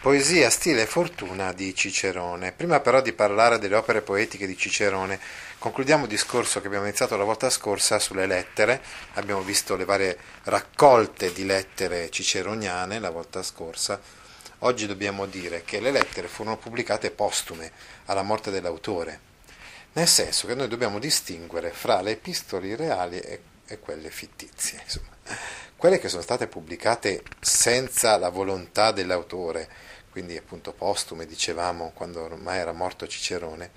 [0.00, 2.52] Poesia, stile e fortuna di Cicerone.
[2.52, 5.20] Prima però di parlare delle opere poetiche di Cicerone,
[5.58, 8.80] concludiamo il discorso che abbiamo iniziato la volta scorsa sulle lettere.
[9.16, 14.00] Abbiamo visto le varie raccolte di lettere ciceroniane la volta scorsa.
[14.60, 17.70] Oggi dobbiamo dire che le lettere furono pubblicate postume
[18.06, 19.20] alla morte dell'autore,
[19.92, 24.80] nel senso che noi dobbiamo distinguere fra le epistoli reali e, e quelle fittizie.
[24.82, 25.08] Insomma.
[25.76, 29.66] Quelle che sono state pubblicate senza la volontà dell'autore,
[30.10, 33.70] quindi appunto postume, dicevamo, quando ormai era morto Cicerone,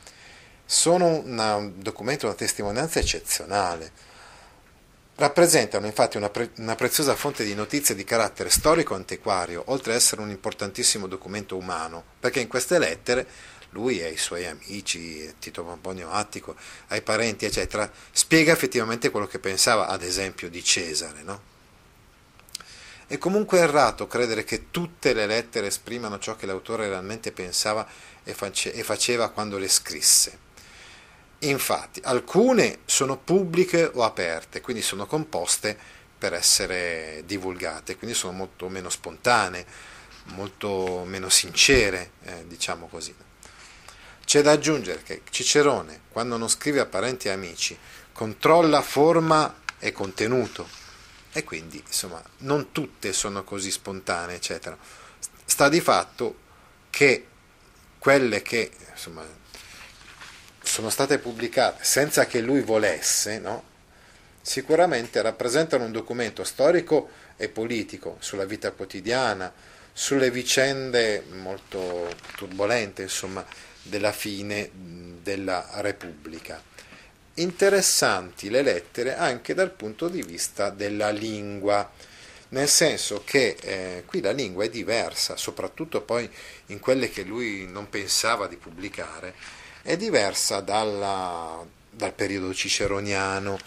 [0.66, 4.12] sono un documento, una testimonianza eccezionale.
[5.16, 10.22] Rappresentano infatti una, pre- una preziosa fonte di notizie di carattere storico-antiquario, oltre ad essere
[10.22, 13.28] un importantissimo documento umano, perché in queste lettere
[13.70, 16.56] lui e ai suoi amici, Tito Pomponio Attico,
[16.88, 21.52] ai parenti, eccetera, spiega effettivamente quello che pensava, ad esempio, di Cesare, no?
[23.06, 27.86] È comunque errato credere che tutte le lettere esprimano ciò che l'autore realmente pensava
[28.24, 28.34] e
[28.84, 30.40] faceva quando le scrisse.
[31.40, 35.78] Infatti, alcune sono pubbliche o aperte, quindi sono composte
[36.18, 39.66] per essere divulgate, quindi sono molto meno spontanee,
[40.36, 43.14] molto meno sincere, eh, diciamo così.
[44.24, 47.78] C'è da aggiungere che Cicerone, quando non scrive a parenti e amici,
[48.14, 50.82] controlla forma e contenuto
[51.34, 54.78] e quindi insomma non tutte sono così spontanee eccetera
[55.46, 56.38] sta di fatto
[56.90, 57.28] che
[57.98, 59.26] quelle che insomma
[60.62, 63.72] sono state pubblicate senza che lui volesse no?
[64.42, 69.52] sicuramente rappresentano un documento storico e politico sulla vita quotidiana
[69.92, 73.46] sulle vicende molto turbolente insomma
[73.82, 74.70] della fine
[75.22, 76.62] della Repubblica
[77.36, 81.90] interessanti le lettere anche dal punto di vista della lingua,
[82.50, 86.30] nel senso che eh, qui la lingua è diversa, soprattutto poi
[86.68, 89.34] in quelle che lui non pensava di pubblicare,
[89.82, 93.58] è diversa dalla, dal periodo ciceroniano,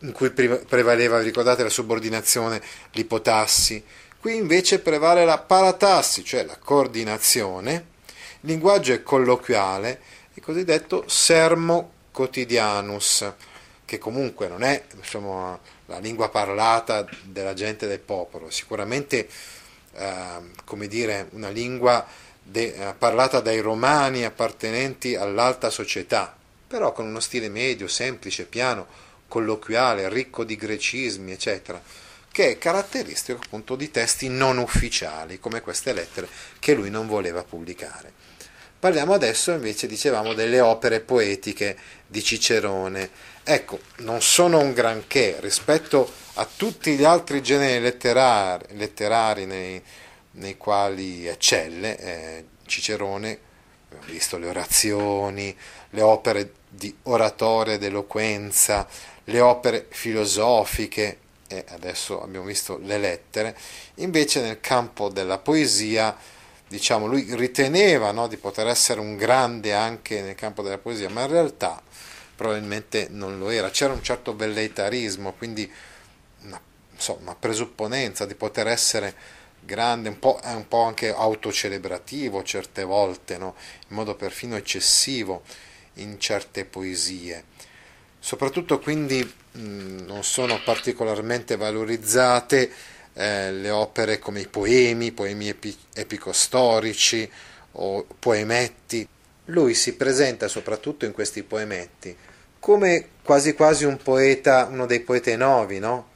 [0.00, 2.60] in cui prevaleva, ricordate, la subordinazione,
[2.92, 3.84] l'ipotassi,
[4.18, 7.86] qui invece prevale la paratassi, cioè la coordinazione,
[8.40, 10.00] il linguaggio è colloquiale,
[10.34, 13.32] il cosiddetto sermo quotidianus,
[13.86, 19.26] che comunque non è insomma, la lingua parlata della gente del popolo, sicuramente
[19.94, 22.06] eh, dire, una lingua
[22.42, 26.36] de, eh, parlata dai romani appartenenti all'alta società,
[26.66, 28.86] però con uno stile medio, semplice, piano,
[29.26, 31.82] colloquiale, ricco di grecismi, eccetera,
[32.30, 37.42] che è caratteristico appunto di testi non ufficiali, come queste lettere che lui non voleva
[37.44, 38.12] pubblicare.
[38.80, 41.76] Parliamo adesso invece, dicevamo, delle opere poetiche
[42.06, 43.10] di Cicerone.
[43.44, 49.82] Ecco, non sono un granché rispetto a tutti gli altri generi letterari, letterari nei,
[50.30, 51.98] nei, quali eccelle.
[51.98, 53.38] Eh, Cicerone,
[53.90, 55.54] abbiamo visto le orazioni,
[55.90, 58.88] le opere di oratoria ed eloquenza,
[59.24, 63.54] le opere filosofiche, e adesso abbiamo visto le lettere.
[63.96, 66.16] Invece nel campo della poesia
[66.70, 71.22] diciamo, lui riteneva no, di poter essere un grande anche nel campo della poesia, ma
[71.22, 71.82] in realtà
[72.36, 73.70] probabilmente non lo era.
[73.70, 75.68] C'era un certo velleitarismo, quindi
[76.42, 76.60] una,
[76.96, 79.12] so, una presupponenza di poter essere
[79.58, 83.56] grande, un po', un po' anche autocelebrativo certe volte, no?
[83.88, 85.42] in modo perfino eccessivo
[85.94, 87.46] in certe poesie.
[88.20, 92.70] Soprattutto quindi mh, non sono particolarmente valorizzate
[93.14, 97.30] eh, le opere come i poemi, poemi epi- epicostorici
[97.72, 99.06] o poemetti.
[99.46, 102.16] Lui si presenta soprattutto in questi poemetti
[102.60, 106.08] come quasi quasi un poeta, uno dei poeti novi, no?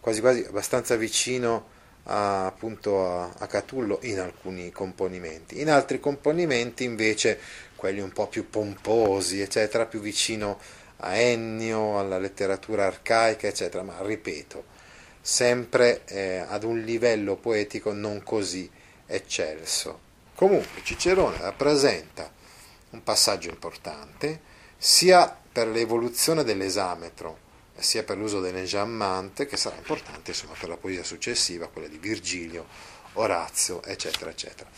[0.00, 5.60] quasi quasi abbastanza vicino a, appunto a, a Catullo in alcuni componimenti.
[5.60, 7.38] In altri componimenti invece
[7.74, 10.58] quelli un po' più pomposi, eccetera, più vicino
[10.98, 14.64] a Ennio, alla letteratura arcaica, eccetera, ma ripeto,
[15.28, 18.68] sempre eh, ad un livello poetico non così
[19.04, 20.00] eccelso.
[20.34, 22.32] Comunque Cicerone rappresenta
[22.90, 24.40] un passaggio importante
[24.78, 27.40] sia per l'evoluzione dell'esametro
[27.76, 32.64] sia per l'uso dell'enjammante che sarà importante insomma, per la poesia successiva, quella di Virgilio
[33.12, 34.70] Orazio, eccetera, eccetera.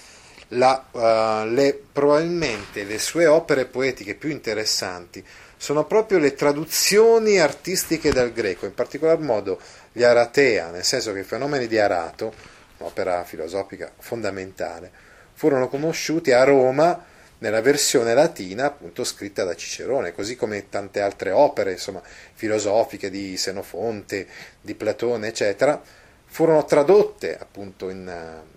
[0.49, 5.25] La, uh, le, probabilmente le sue opere poetiche più interessanti
[5.61, 9.61] sono proprio le traduzioni artistiche dal greco, in particolar modo
[9.93, 12.33] gli Aratea, nel senso che i fenomeni di Arato,
[12.79, 14.91] un'opera filosofica fondamentale,
[15.35, 17.05] furono conosciuti a Roma
[17.41, 22.01] nella versione latina appunto scritta da Cicerone, così come tante altre opere insomma,
[22.33, 24.27] filosofiche di Senofonte,
[24.63, 25.79] di Platone, eccetera,
[26.25, 28.11] furono tradotte appunto in,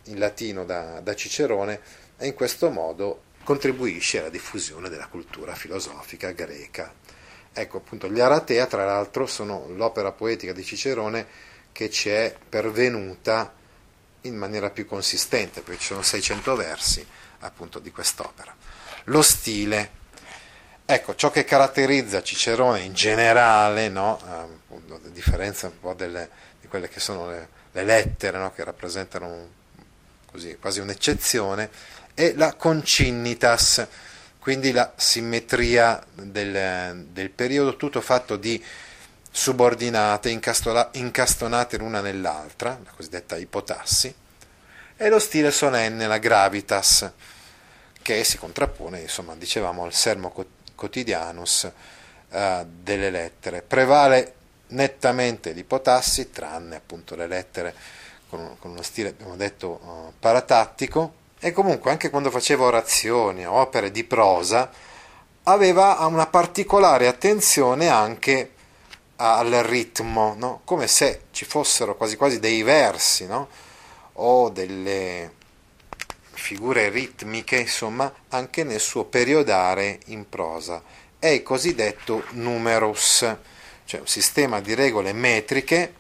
[0.06, 1.82] in latino da, da Cicerone
[2.18, 6.94] e in questo modo contribuisce alla diffusione della cultura filosofica greca.
[7.51, 11.28] Ecco appunto gli Aratea, tra l'altro, sono l'opera poetica di Cicerone
[11.72, 13.54] che ci è pervenuta
[14.22, 17.06] in maniera più consistente, perché ci sono 600 versi
[17.40, 18.56] appunto di quest'opera.
[19.06, 20.01] Lo stile.
[20.86, 24.19] Ecco, ciò che caratterizza Cicerone in generale, no?
[24.24, 24.48] a
[25.10, 26.30] differenza un po' delle,
[26.60, 28.51] di quelle che sono le, le lettere, no?
[28.51, 29.62] che rappresentano
[30.31, 31.69] così, quasi un'eccezione,
[32.13, 33.88] è la concinnitas,
[34.39, 38.63] quindi la simmetria del, del periodo, tutto fatto di
[39.31, 44.13] subordinate, incastonate l'una nell'altra, la cosiddetta ipotassi,
[44.95, 47.12] e lo stile solenne, la gravitas,
[48.01, 50.31] che si contrappone, insomma, dicevamo, al sermo
[50.75, 51.71] quotidianus
[52.30, 53.62] uh, delle lettere.
[53.63, 54.36] Prevale
[54.68, 57.74] nettamente l'ipotassi, tranne appunto le lettere
[58.30, 63.92] con, con uno stile, abbiamo detto, uh, paratattico, e comunque anche quando faceva orazioni opere
[63.92, 64.72] di prosa,
[65.44, 68.51] aveva una particolare attenzione anche
[69.18, 70.62] al ritmo, no?
[70.63, 73.50] come se ci fossero quasi quasi dei versi no?
[74.13, 75.34] o delle
[76.31, 80.81] figure ritmiche, insomma, anche nel suo periodare in prosa.
[81.19, 83.36] È il cosiddetto numerus,
[83.84, 85.94] cioè un sistema di regole metriche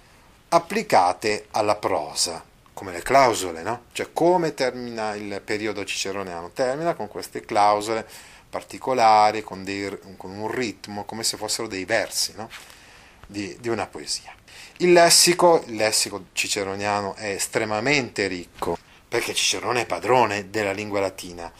[0.47, 2.41] applicate alla prosa,
[2.73, 3.85] come le clausole, no?
[3.91, 6.51] Cioè come termina il periodo ciceroneano?
[6.51, 8.05] Termina con queste clausole
[8.49, 12.49] particolari, con, dei, con un ritmo, come se fossero dei versi, no?
[13.25, 14.31] di, di una poesia.
[14.77, 18.77] Il lessico, il lessico ciceroniano è estremamente ricco,
[19.07, 21.51] perché Cicerone è padrone della lingua latina,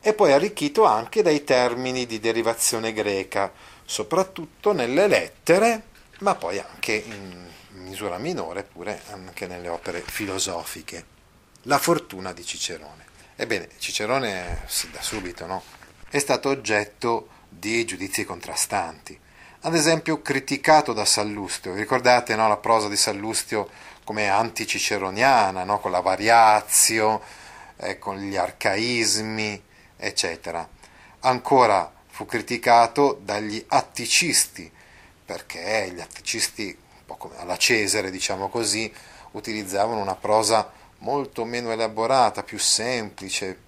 [0.00, 3.52] e poi arricchito anche dai termini di derivazione greca,
[3.84, 5.82] soprattutto nelle lettere,
[6.20, 7.46] ma poi anche in
[7.82, 11.14] misura minore pure anche nelle opere filosofiche.
[11.62, 13.04] La fortuna di Cicerone.
[13.36, 15.62] Ebbene, Cicerone da subito no?
[16.08, 19.20] è stato oggetto di giudizi contrastanti
[19.66, 21.74] ad esempio criticato da Sallustio.
[21.74, 23.68] Ricordate no, la prosa di Sallustio
[24.04, 27.20] come anticiceroniana, no, con la variazio,
[27.78, 29.60] eh, con gli arcaismi,
[29.96, 30.66] eccetera.
[31.20, 34.70] Ancora fu criticato dagli atticisti,
[35.26, 38.90] perché gli atticisti, un po' come alla Cesare, diciamo così,
[39.32, 43.58] utilizzavano una prosa molto meno elaborata, più semplice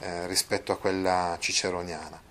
[0.00, 2.30] eh, rispetto a quella ciceroniana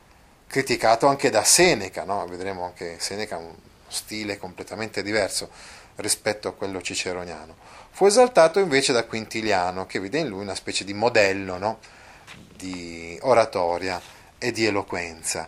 [0.51, 2.27] criticato anche da Seneca, no?
[2.27, 3.55] vedremo anche Seneca un
[3.87, 5.49] stile completamente diverso
[5.95, 7.55] rispetto a quello ciceroniano.
[7.91, 11.79] Fu esaltato invece da Quintiliano, che vede in lui una specie di modello no?
[12.53, 14.01] di oratoria
[14.37, 15.47] e di eloquenza.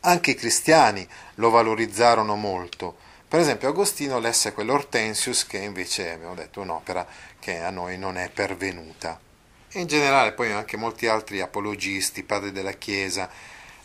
[0.00, 2.96] Anche i cristiani lo valorizzarono molto.
[3.28, 7.06] Per esempio Agostino lesse quell'Hortensius che invece abbiamo detto un'opera
[7.38, 9.20] che a noi non è pervenuta.
[9.68, 13.30] E in generale poi anche molti altri apologisti, padri della Chiesa,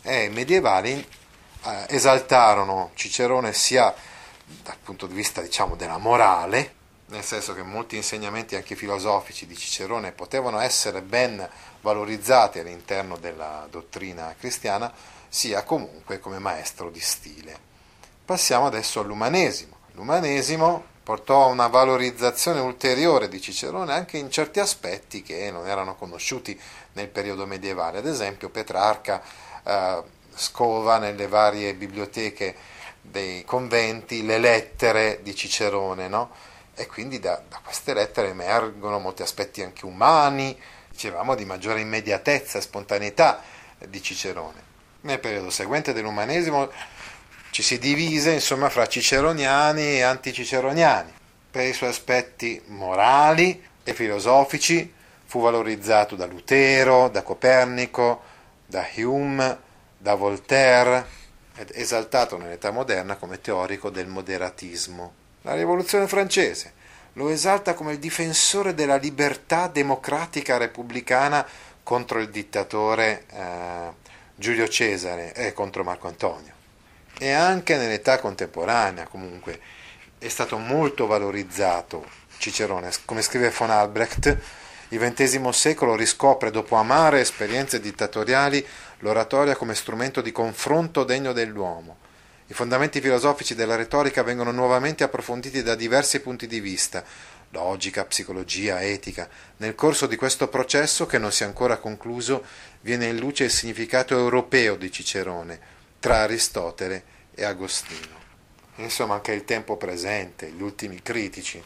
[0.02, 3.94] e i medievali eh, esaltarono Cicerone sia
[4.62, 6.74] dal punto di vista diciamo, della morale,
[7.06, 11.46] nel senso che molti insegnamenti anche filosofici di Cicerone potevano essere ben
[11.80, 14.92] valorizzati all'interno della dottrina cristiana,
[15.28, 17.58] sia comunque come maestro di stile.
[18.24, 19.74] Passiamo adesso all'umanesimo.
[19.92, 25.94] L'umanesimo portò a una valorizzazione ulteriore di Cicerone anche in certi aspetti che non erano
[25.94, 26.58] conosciuti
[26.94, 29.22] nel periodo medievale, ad esempio Petrarca
[29.62, 30.02] eh,
[30.34, 32.56] scova nelle varie biblioteche
[33.00, 36.30] dei conventi le lettere di Cicerone, no?
[36.74, 40.58] e quindi da, da, queste lettere emergono molti aspetti anche umani,
[40.90, 43.42] dicevamo di maggiore immediatezza e spontaneità
[43.78, 44.65] di Cicerone.
[45.06, 46.68] Nel periodo seguente dell'umanesimo
[47.50, 51.12] ci si divise insomma fra ciceroniani e anticiceroniani.
[51.48, 54.92] Per i suoi aspetti morali e filosofici
[55.24, 58.20] fu valorizzato da Lutero, da Copernico,
[58.66, 59.58] da Hume,
[59.96, 61.06] da Voltaire
[61.54, 65.12] ed esaltato nell'età moderna come teorico del moderatismo.
[65.42, 66.72] La rivoluzione francese
[67.12, 71.46] lo esalta come il difensore della libertà democratica repubblicana
[71.84, 74.04] contro il dittatore eh,
[74.38, 76.52] Giulio Cesare e contro Marco Antonio.
[77.18, 79.58] E anche nell'età contemporanea comunque
[80.18, 82.90] è stato molto valorizzato Cicerone.
[83.06, 84.36] Come scrive von Albrecht,
[84.88, 88.64] il XX secolo riscopre, dopo amare esperienze dittatoriali,
[88.98, 91.96] l'oratoria come strumento di confronto degno dell'uomo.
[92.48, 97.02] I fondamenti filosofici della retorica vengono nuovamente approfonditi da diversi punti di vista,
[97.50, 99.28] logica, psicologia, etica.
[99.58, 102.44] Nel corso di questo processo, che non si è ancora concluso,
[102.80, 105.58] viene in luce il significato europeo di Cicerone,
[106.00, 108.24] tra Aristotele e Agostino.
[108.76, 111.62] Insomma, anche il tempo presente, gli ultimi critici,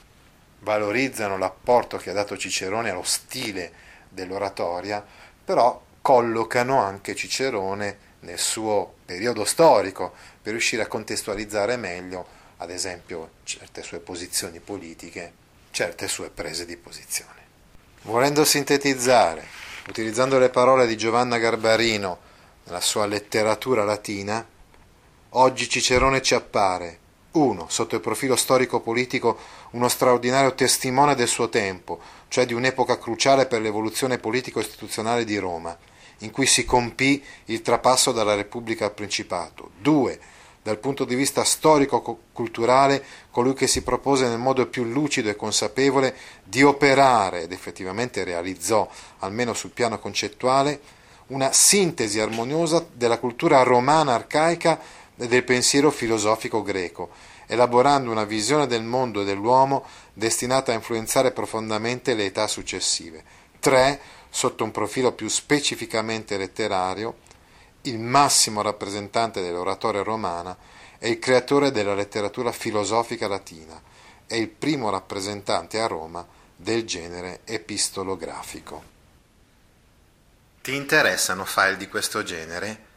[0.60, 3.72] valorizzano l'apporto che ha dato Cicerone allo stile
[4.08, 5.04] dell'oratoria,
[5.44, 13.30] però collocano anche Cicerone nel suo periodo storico per riuscire a contestualizzare meglio, ad esempio,
[13.44, 15.32] certe sue posizioni politiche,
[15.80, 17.40] certe sue prese di posizione.
[18.02, 19.46] Volendo sintetizzare,
[19.88, 22.18] utilizzando le parole di Giovanna Garbarino
[22.64, 24.46] nella sua letteratura latina,
[25.30, 26.98] oggi Cicerone ci appare
[27.30, 27.66] 1.
[27.70, 29.38] Sotto il profilo storico-politico,
[29.70, 35.74] uno straordinario testimone del suo tempo, cioè di un'epoca cruciale per l'evoluzione politico-istituzionale di Roma,
[36.18, 39.70] in cui si compì il trapasso dalla Repubblica al Principato.
[39.78, 40.20] 2.
[40.62, 46.14] Dal punto di vista storico-culturale, colui che si propose nel modo più lucido e consapevole
[46.44, 48.86] di operare, ed effettivamente realizzò,
[49.20, 50.80] almeno sul piano concettuale,
[51.28, 54.78] una sintesi armoniosa della cultura romana arcaica
[55.16, 57.10] e del pensiero filosofico greco,
[57.46, 63.24] elaborando una visione del mondo e dell'uomo destinata a influenzare profondamente le età successive.
[63.60, 64.00] 3.
[64.28, 67.16] Sotto un profilo più specificamente letterario,
[67.82, 70.56] il massimo rappresentante dell'oratoria romana
[70.98, 73.80] è il creatore della letteratura filosofica latina,
[74.26, 78.98] è il primo rappresentante a Roma del genere epistolografico.
[80.60, 82.88] Ti interessano file di questo genere?